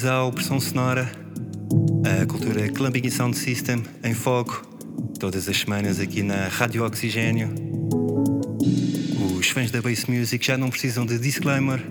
[0.00, 1.12] Bem-vindos ao Pressão Sonora,
[2.22, 4.62] a cultura Clubbing e Sound System em foco,
[5.18, 7.52] todas as semanas aqui na Rádio Oxigênio.
[9.38, 11.84] Os fãs da Bass Music já não precisam de disclaimer,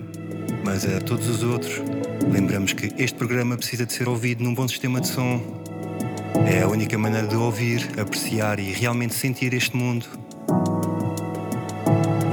[0.66, 1.84] mas a todos os outros,
[2.32, 5.64] lembramos que este programa precisa de ser ouvido num bom sistema de som.
[6.48, 10.08] É a única maneira de ouvir, apreciar e realmente sentir este mundo.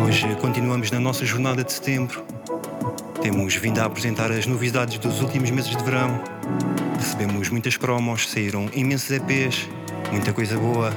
[0.07, 2.36] Hoje continuamos na nossa jornada de setembro
[3.27, 6.23] temos vindo a apresentar as novidades dos últimos meses de verão.
[6.97, 9.69] Recebemos muitas promos, saíram imensos EPs,
[10.13, 10.93] muita coisa boa.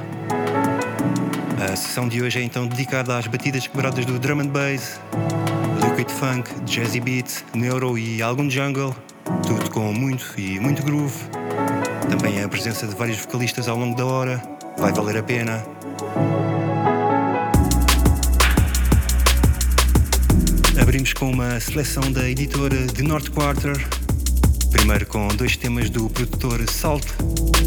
[1.60, 5.00] A sessão de hoje é então dedicada às batidas quebradas do drum and bass,
[5.82, 8.94] liquid funk, jazzy beat, neuro e algum jungle,
[9.44, 11.18] tudo com muito e muito groove.
[12.08, 14.40] Também a presença de vários vocalistas ao longo da hora,
[14.78, 15.64] vai valer a pena.
[20.90, 23.76] Abrimos com uma seleção da editora The North Quarter,
[24.72, 27.04] primeiro com dois temas do produtor Salt,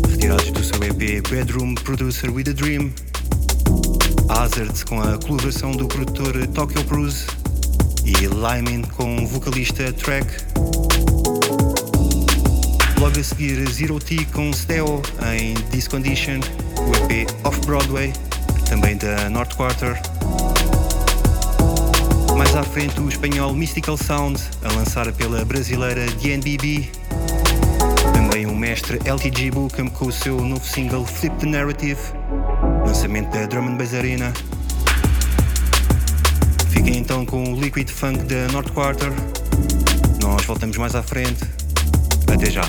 [0.10, 2.94] retirados do seu EP Bedroom Producer with a Dream,
[4.28, 7.26] Hazard com a colaboração do produtor Tokyo Cruise
[8.04, 10.28] e Lyman com o vocalista Track.
[13.00, 15.02] Logo a seguir Zero T com Steo
[15.34, 16.42] em This Condition,
[16.78, 18.12] o EP Off-Broadway,
[18.68, 19.98] também da North Quarter.
[22.38, 26.90] Mais à frente, o espanhol Mystical Sound, a lançar pela brasileira DNBB.
[28.14, 32.00] Também o mestre LTG Bookham com o seu novo single Flip the Narrative,
[32.86, 34.34] lançamento da Drum and Bass Arena.
[36.70, 39.12] Fiquem então com o Liquid Funk da North Quarter.
[40.22, 41.44] Nós voltamos mais à frente.
[42.28, 42.64] Até já.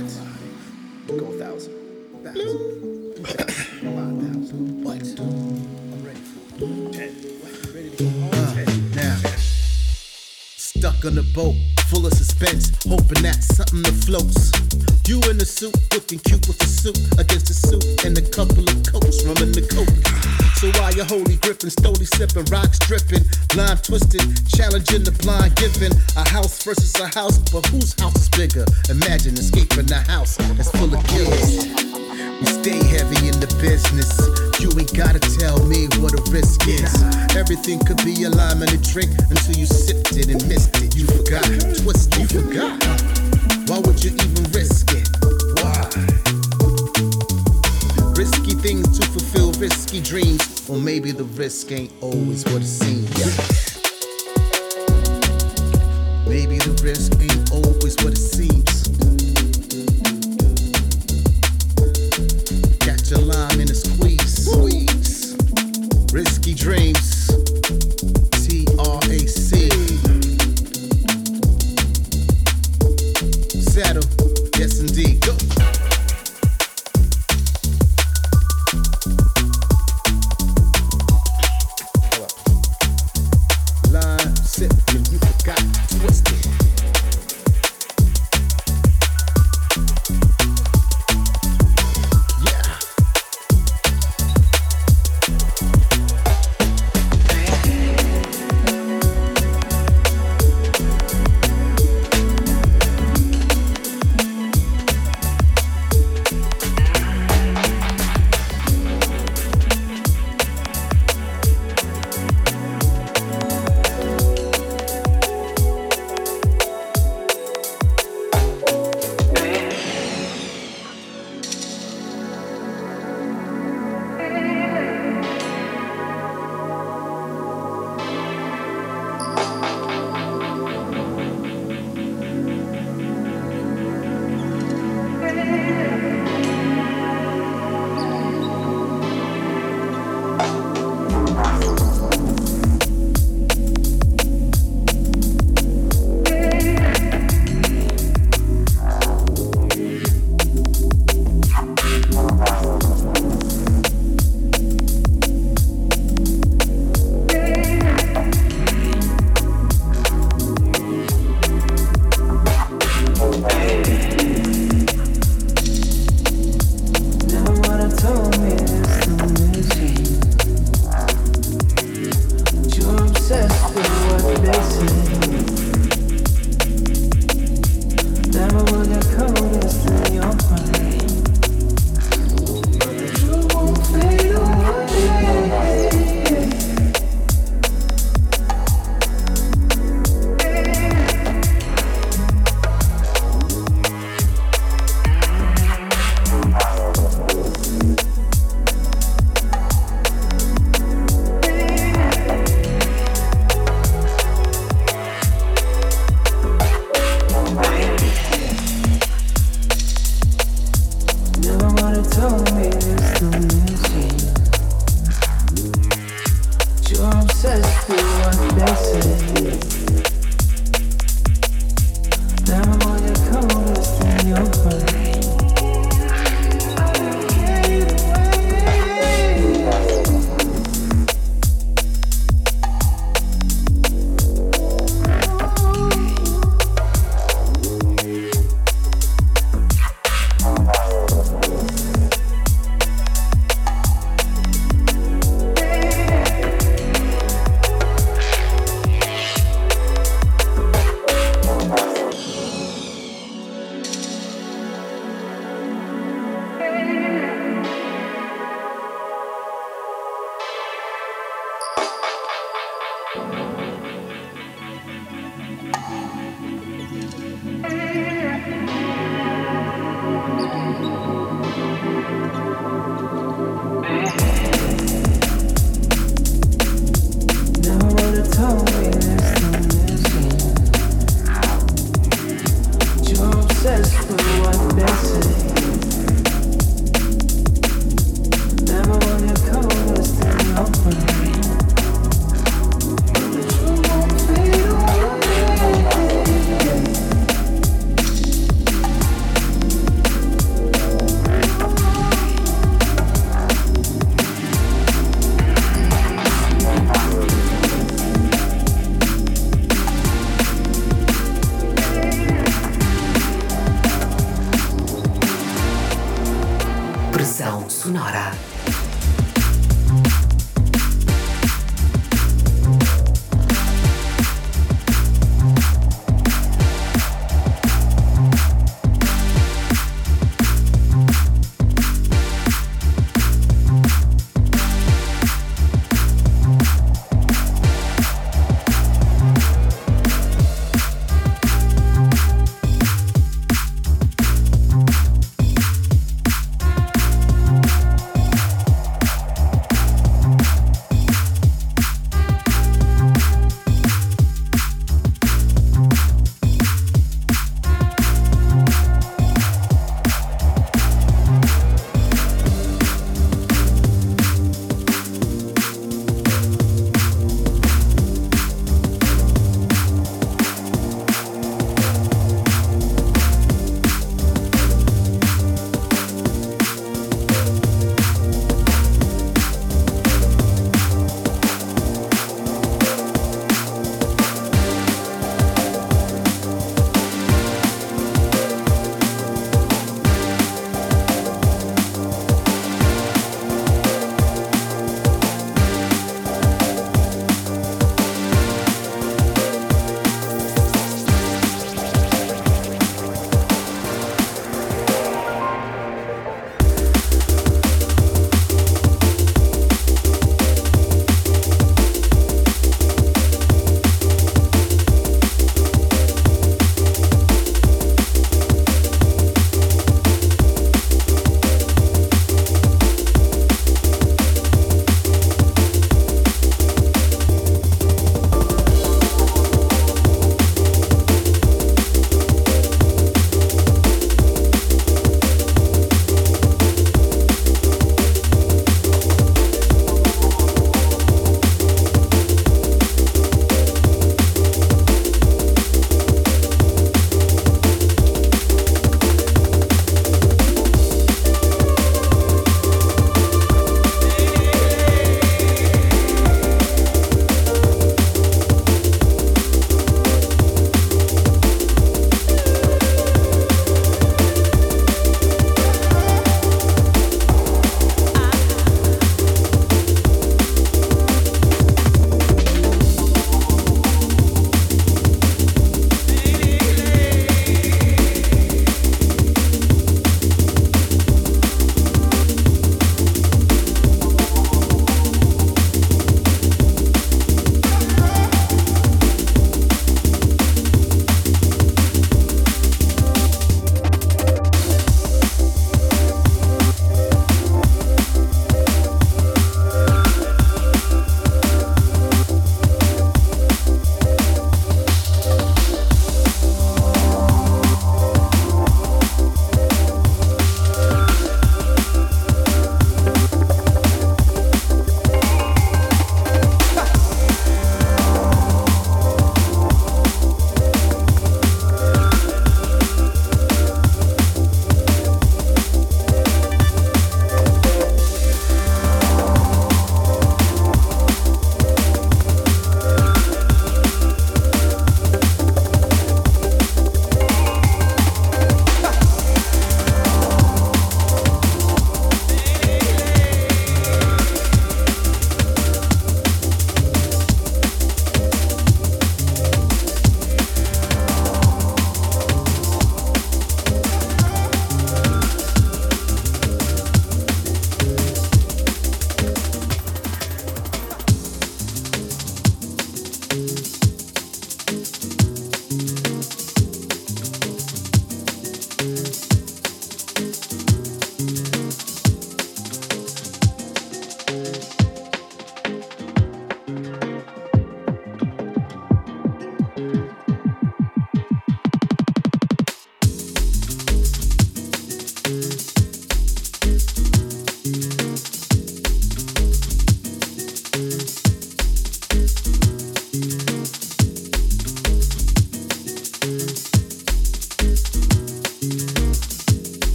[0.00, 1.18] What?
[1.18, 1.74] Go a thousand.
[2.24, 3.24] Thousand.
[3.80, 4.82] Come on, thousand.
[4.82, 5.79] What?
[11.00, 11.54] Stuck on a boat,
[11.88, 14.52] full of suspense, hoping that something that floats.
[15.08, 18.64] You in the suit, looking cute with a suit against the suit and a couple
[18.68, 19.88] of coats, in the coat.
[20.60, 23.24] So while you're holy gripping, slowly sipping, rocks dripping,
[23.56, 25.96] lime twisting, challenging the blind giving.
[26.20, 28.66] A house versus a house, but whose house is bigger?
[28.90, 31.64] Imagine escaping the house that's full of killers.
[32.44, 34.49] We stay heavy in the business.
[34.60, 36.92] You ain't gotta tell me what a risk is.
[37.34, 40.94] Everything could be a lime in a drink until you sipped it and missed it.
[40.94, 42.76] You forgot, you forgot.
[43.70, 45.08] Why would you even risk it?
[45.56, 45.88] Why?
[48.14, 53.08] Risky things to fulfill risky dreams, or maybe the risk ain't always what it seems.
[56.28, 59.19] Maybe the risk ain't always what it seems.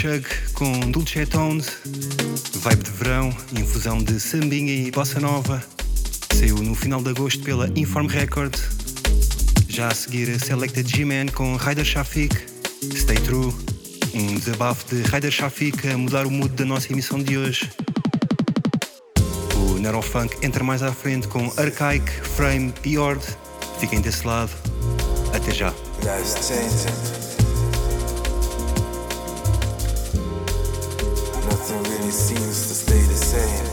[0.00, 1.76] Chug com Dulce Tones,
[2.54, 5.62] vibe de verão, infusão de sambinha e bossa nova.
[6.32, 8.56] Saiu no final de agosto pela Inform Record.
[9.68, 12.34] Já a seguir, Selected G-Man com Ryder Shafik,
[12.96, 13.52] Stay True,
[14.14, 17.70] um desabafo de Ryder Shafik a mudar o mood da nossa emissão de hoje.
[19.54, 23.22] O Neurofunk entra mais à frente com Archaic, Frame e Ord.
[23.78, 24.50] Fiquem desse lado.
[25.34, 25.74] Até já.
[32.10, 33.66] Really seems to stay the same.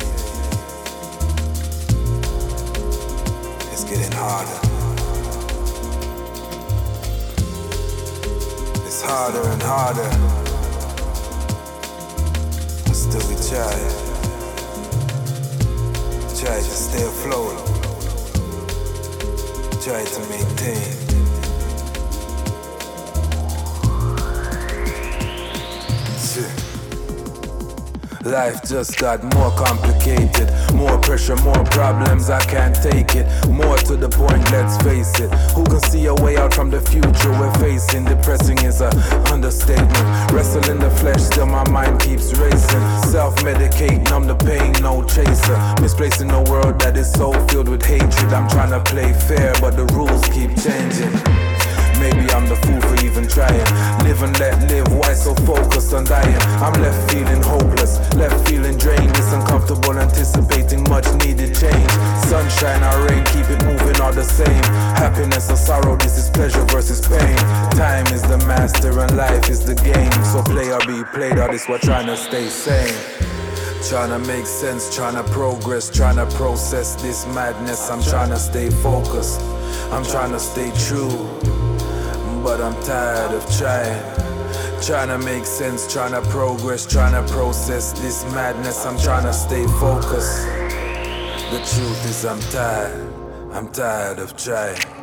[3.72, 4.60] It's getting harder.
[8.86, 10.10] It's harder and harder.
[12.86, 13.78] But still we try.
[16.40, 17.58] Try to stay afloat.
[19.82, 21.27] Try to maintain.
[28.28, 30.52] Life just got more complicated.
[30.74, 33.26] More pressure, more problems, I can't take it.
[33.48, 35.32] More to the point, let's face it.
[35.56, 38.04] Who can see a way out from the future we're facing?
[38.04, 38.90] Depressing is a
[39.32, 39.94] understatement.
[40.34, 42.82] Wrestle in the flesh, still my mind keeps racing.
[43.08, 45.58] Self medicate, numb the pain, no chaser.
[45.82, 48.34] Misplacing a world that is so filled with hatred.
[48.34, 51.47] I'm trying to play fair, but the rules keep changing.
[52.00, 53.66] Maybe I'm the fool for even trying.
[54.06, 56.38] Live and let live, why so focused on dying?
[56.62, 59.10] I'm left feeling hopeless, left feeling drained.
[59.18, 61.92] It's uncomfortable, anticipating much needed change.
[62.30, 64.64] Sunshine or rain, keep it moving all the same.
[64.94, 67.38] Happiness or sorrow, this is pleasure versus pain.
[67.72, 70.12] Time is the master and life is the game.
[70.24, 72.94] So play or be played, or this we're trying to stay sane.
[73.90, 77.90] Trying to make sense, trying to progress, trying to process this madness.
[77.90, 79.42] I'm trying to stay focused,
[79.92, 81.57] I'm trying to stay true
[82.48, 84.02] but I'm tired of trying.
[84.82, 88.86] Trying to make sense, trying to progress, trying to process this madness.
[88.86, 90.46] I'm trying to stay focused.
[91.52, 93.14] The truth is, I'm tired.
[93.52, 94.97] I'm tired of trying.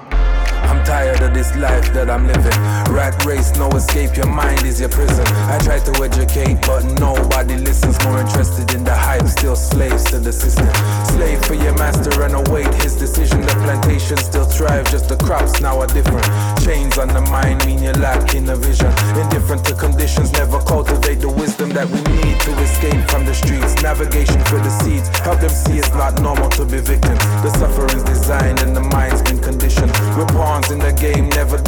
[0.84, 2.52] Tired of this life that I'm living.
[2.92, 5.26] Rat race, no escape, your mind is your prison.
[5.48, 7.96] I try to educate, but nobody listens.
[8.04, 10.68] More interested in the hype, still slaves to the system.
[11.16, 13.40] Slave for your master and await his decision.
[13.40, 16.26] The plantation still thrive, just the crops now are different.
[16.62, 18.92] Chains on the mind mean you're lacking a vision.
[19.16, 23.74] Indifferent to conditions, never cultivate the wisdom that we need to escape from the streets.
[23.82, 27.24] Navigation for the seeds, help them see it's not normal to be victims.
[27.40, 29.90] The suffering's designed and the mind's been conditioned.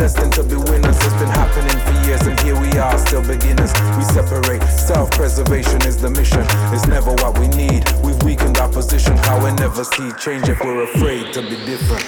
[0.07, 0.97] Destined to be winners.
[1.03, 3.73] It's been happening for years, and here we are, still beginners.
[3.97, 6.47] We separate, self preservation is the mission.
[6.73, 7.83] It's never what we need.
[8.05, 12.07] We've weakened our position, how we never see change if we're afraid to be different.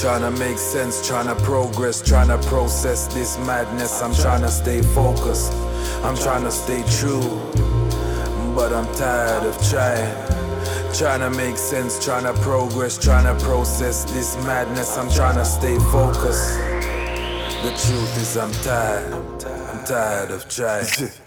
[0.00, 4.02] Trying to make sense, trying to progress, trying to process this madness.
[4.02, 5.52] I'm trying to stay focused,
[6.02, 7.22] I'm trying to stay true,
[8.56, 10.10] but I'm tired of trying.
[10.92, 14.96] Trying to make sense, trying to progress, trying to process this madness.
[14.96, 16.75] I'm trying to stay focused.
[17.62, 19.12] The truth is, I'm tired.
[19.44, 21.10] I'm tired of trying.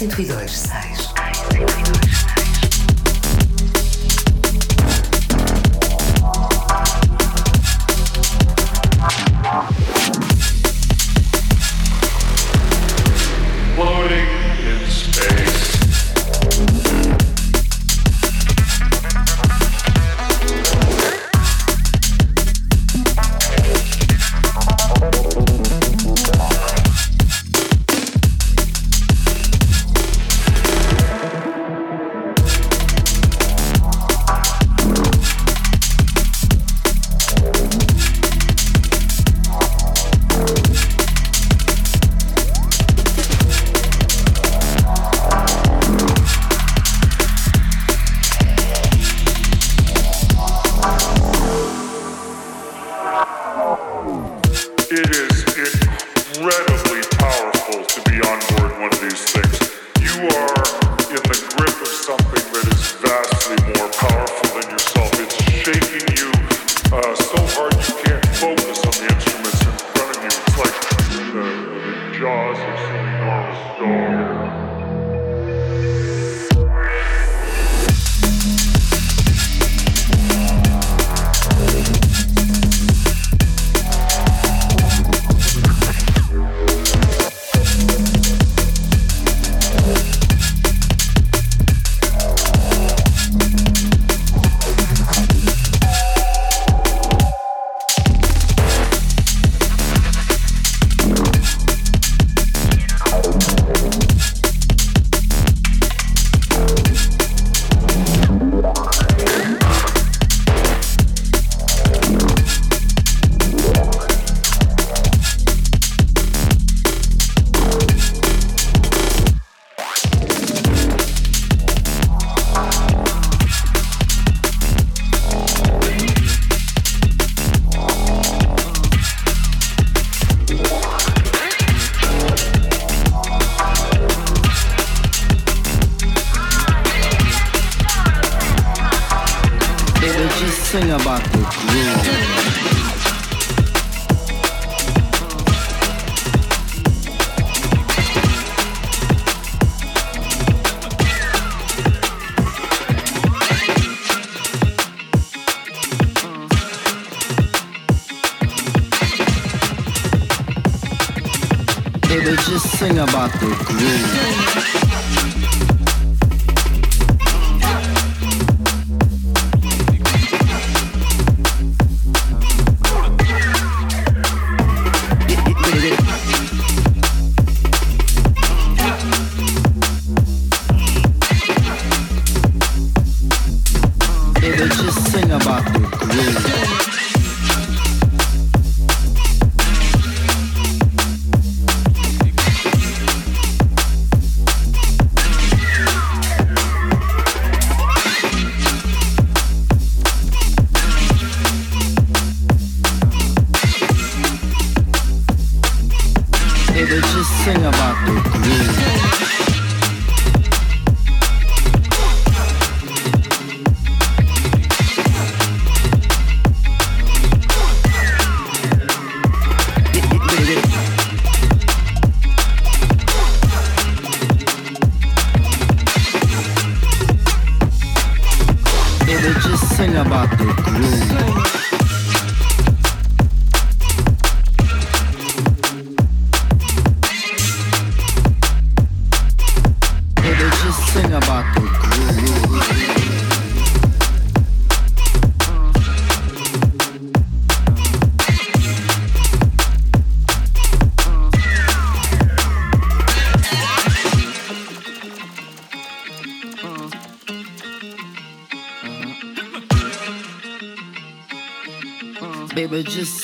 [0.00, 0.89] 102 6.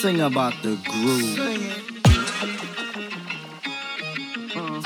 [0.07, 1.38] sing about the groove.
[4.55, 4.83] Uh.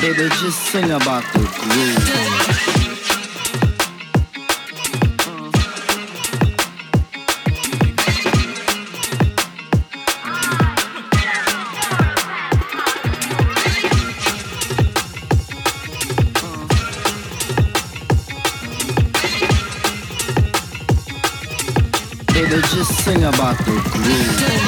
[0.00, 1.99] Baby, just sing about the groove.
[23.50, 23.82] Dr.
[23.90, 24.59] Groove.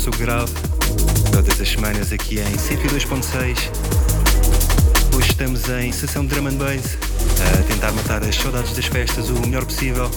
[0.00, 0.50] Som grave,
[1.30, 3.58] todas as semanas aqui em 102.6.
[5.14, 6.96] Hoje estamos em sessão de drum and bass,
[7.52, 10.10] a tentar matar as saudades das festas o melhor possível.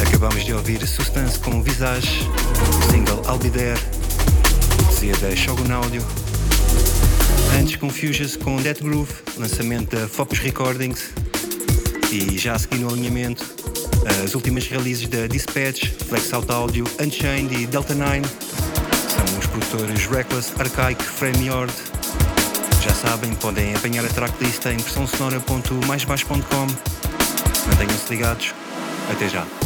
[0.00, 2.20] Acabamos de ouvir Substance com Visage,
[2.78, 3.80] o single There,
[4.76, 6.02] cortesia da Shogun Audio.
[7.60, 11.10] Antes Confusions com Dead Groove, lançamento da Focus Recordings.
[12.12, 13.55] E já a seguir no alinhamento,
[14.24, 18.22] as últimas releases da Dispatch, Flex Out Audio, Unchained e Delta 9.
[18.22, 21.72] São os produtores Reckless, Archaic, Frame Yard.
[22.82, 26.66] Já sabem, podem apanhar a tracklist em pressãosonora.maisbaixo.com.
[27.68, 28.54] Mantenham-se ligados.
[29.10, 29.65] Até já.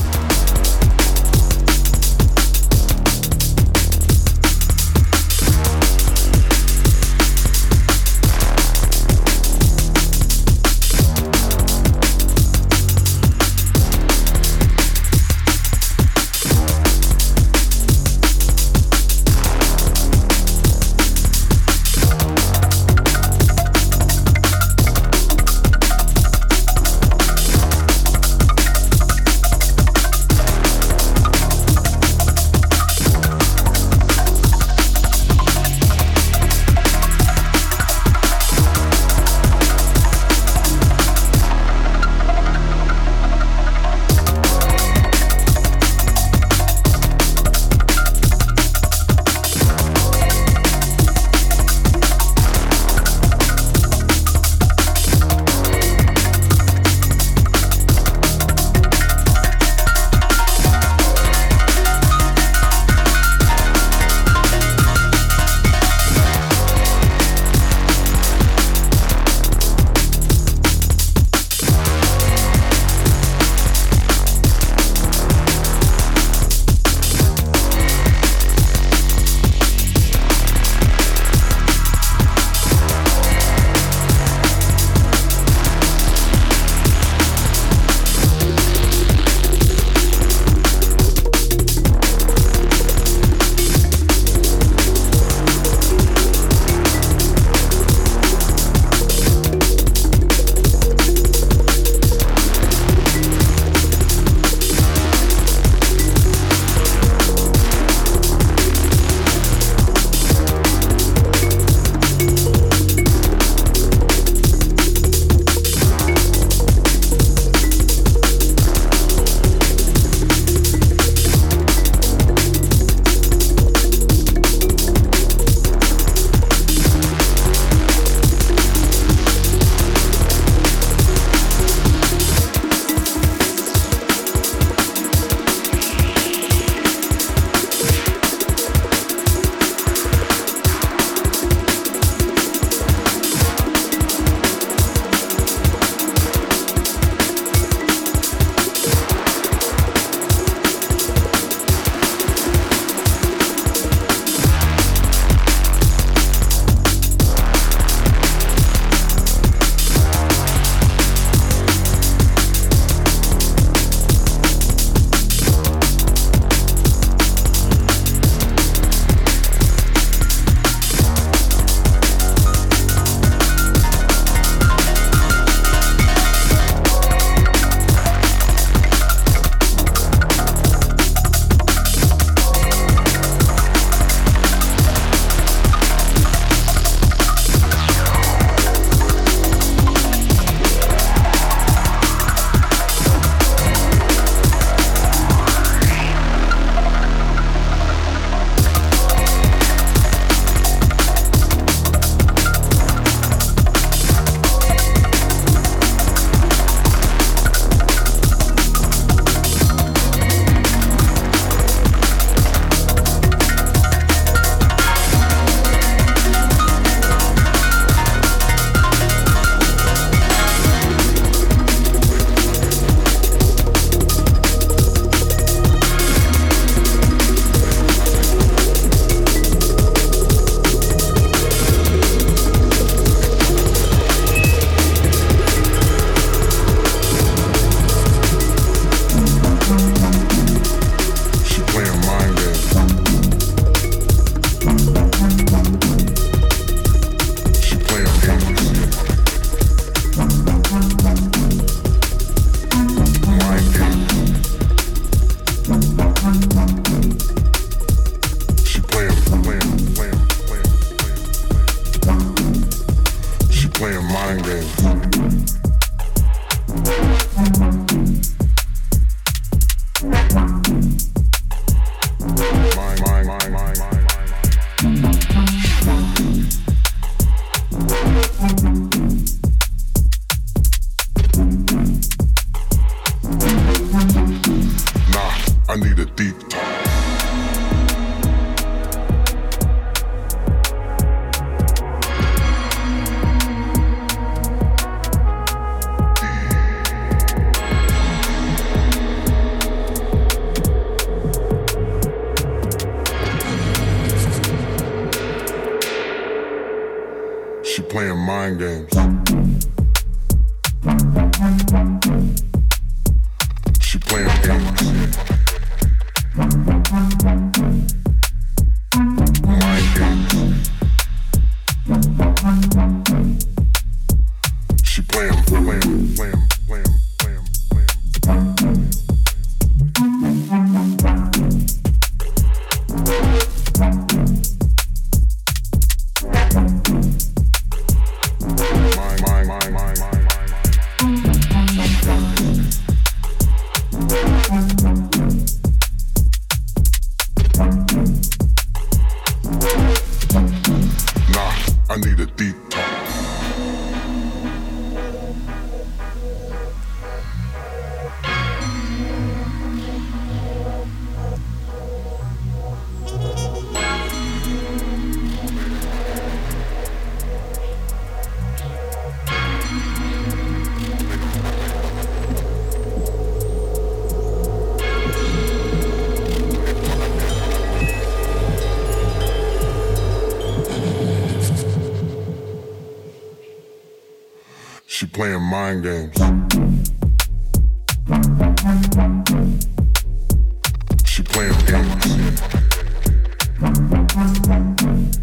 [393.61, 395.20] Thank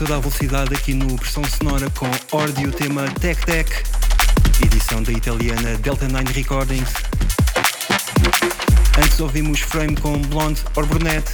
[0.00, 3.70] toda a velocidade aqui no Pressão Sonora com Ordi, o tema Tech Tech,
[4.64, 6.90] edição da italiana Delta 9 Recordings.
[8.96, 11.30] Antes ouvimos Frame com Blonde or Brunette,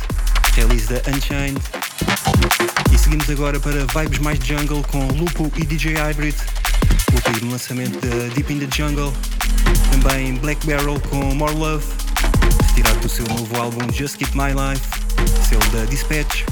[0.56, 1.60] release da Unchained.
[2.92, 6.34] E seguimos agora para vibes mais jungle com Lupo e DJ Hybrid,
[7.14, 9.12] último lançamento de Deep in the Jungle.
[9.92, 11.86] Também Black Barrel com More Love,
[12.66, 14.84] retirado do seu novo álbum Just Keep My Life,
[15.48, 16.44] selo da Dispatch.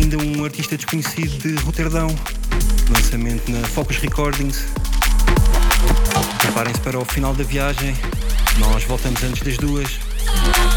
[0.00, 2.06] Ainda um artista desconhecido de Roterdão,
[2.88, 4.64] lançamento na Focus Recordings.
[6.38, 7.96] Preparem-se para o final da viagem,
[8.60, 9.98] nós voltamos antes das duas.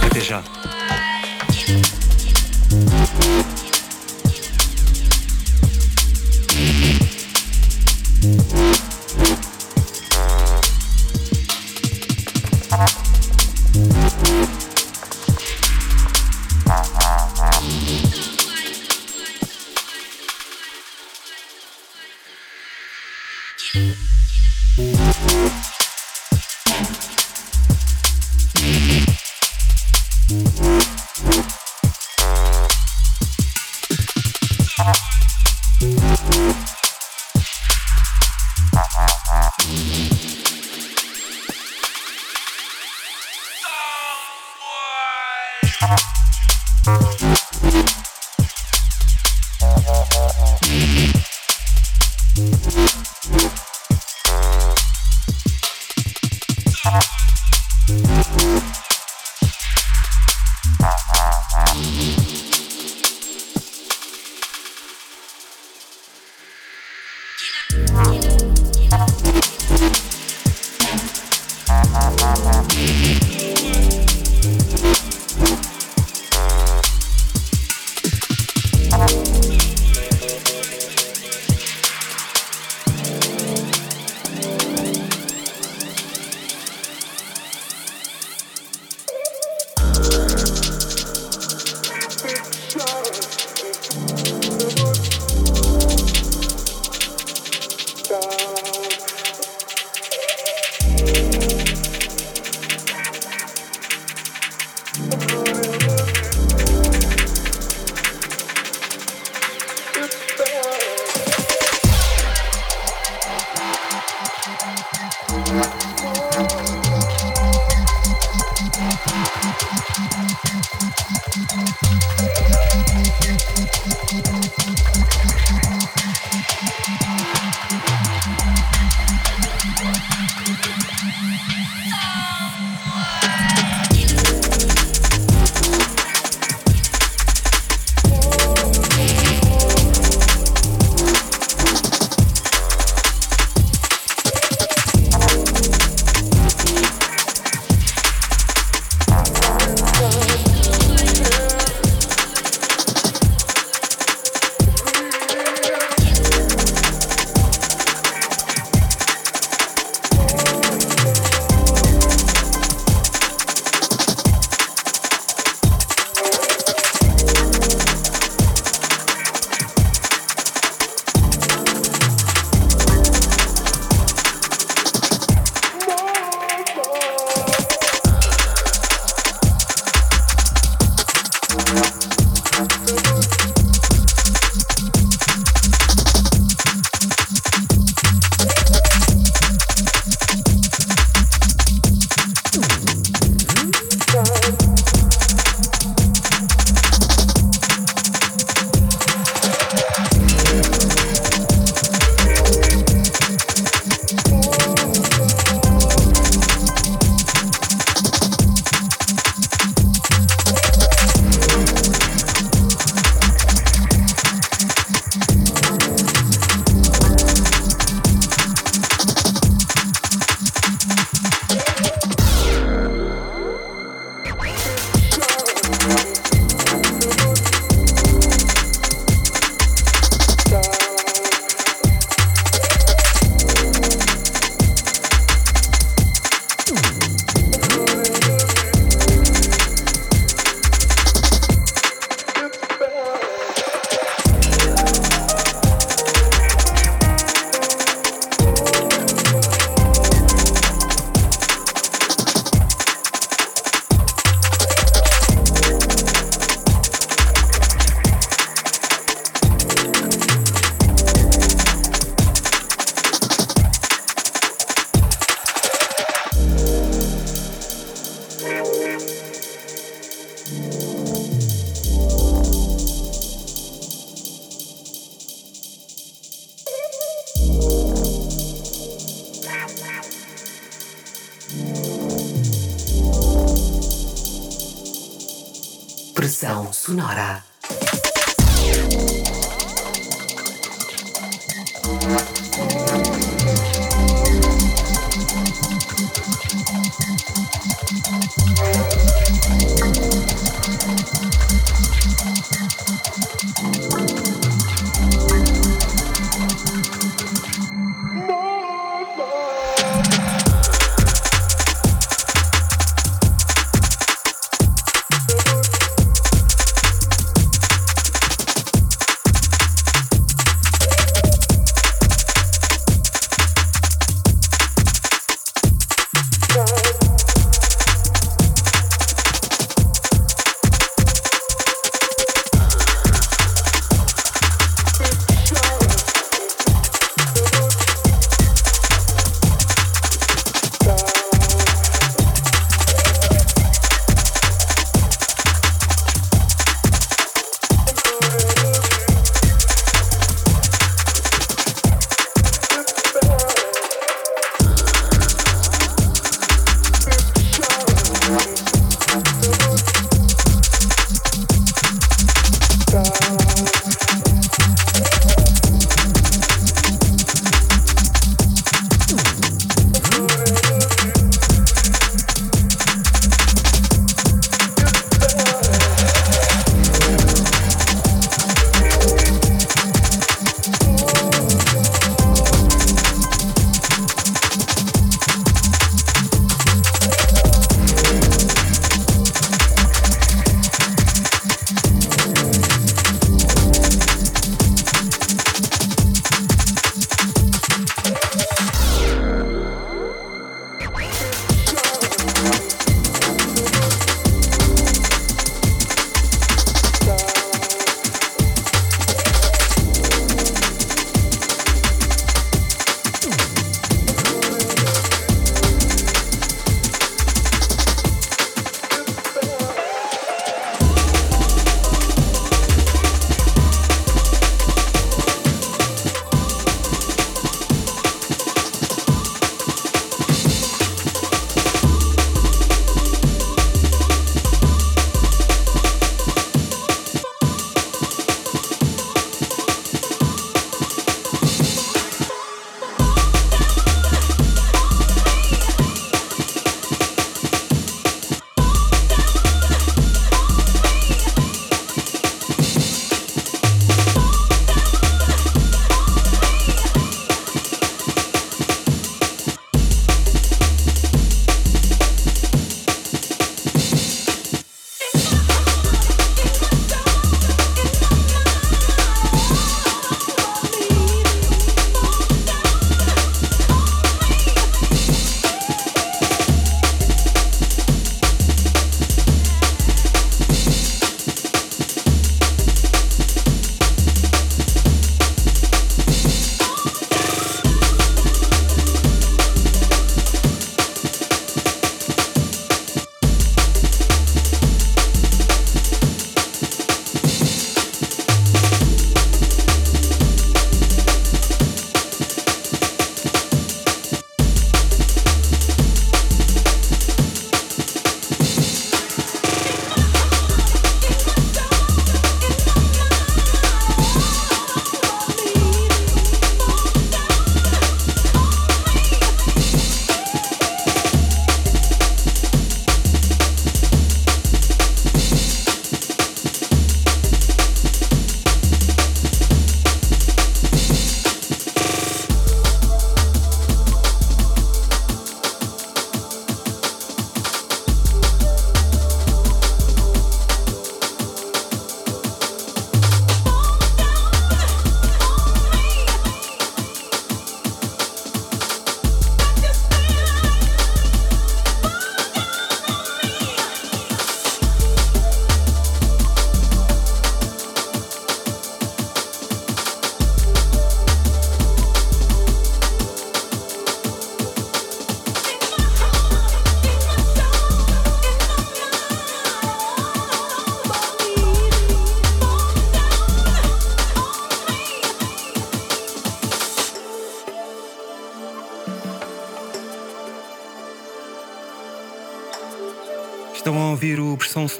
[0.03, 0.43] Até já.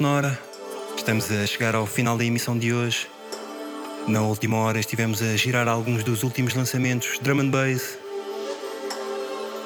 [0.02, 0.36] sonora.
[0.96, 3.06] Estamos a chegar ao final da emissão de hoje.
[4.08, 7.98] Na última hora estivemos a girar alguns dos últimos lançamentos drum and bass.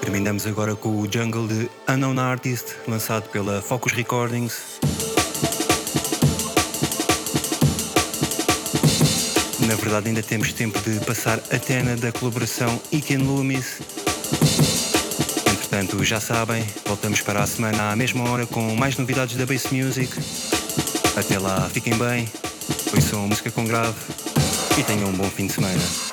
[0.02, 4.78] Terminamos agora com o Jungle de Unknown Artist, lançado pela Focus Recordings.
[9.66, 13.80] Na verdade, ainda temos tempo de passar a tena da colaboração Iken Loomis
[15.76, 19.66] Entretanto, já sabem, voltamos para a semana à mesma hora com mais novidades da Bass
[19.70, 20.10] Music.
[21.14, 22.26] Até lá, fiquem bem,
[22.94, 23.94] ouçam música com grave
[24.78, 26.05] e tenham um bom fim de semana.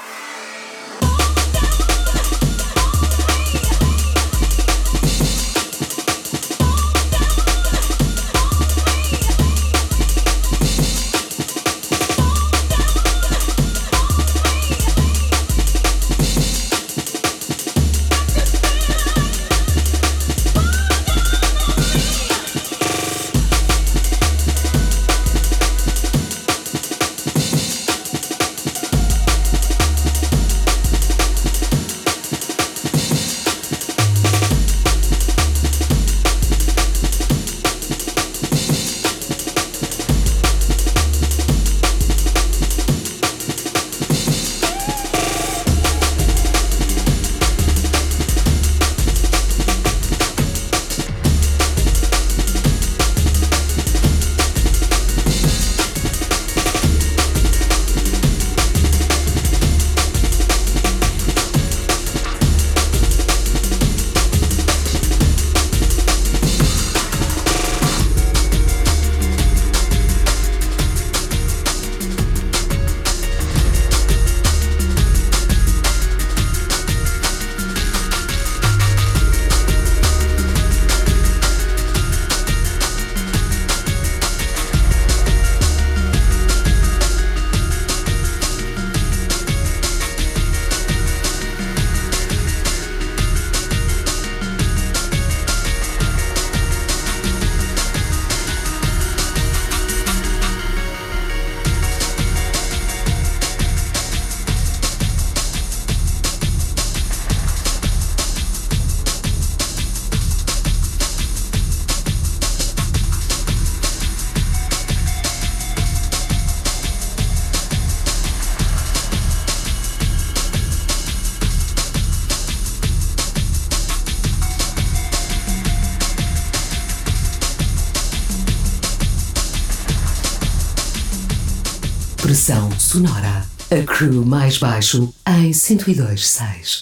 [134.33, 136.81] Mais baixo em 102.6.